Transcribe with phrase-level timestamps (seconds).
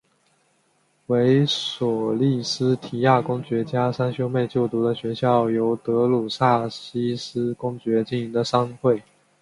[1.05, 9.03] 为索利斯提亚公爵家三兄妹就读的学校由德鲁萨西斯公爵经营的商会。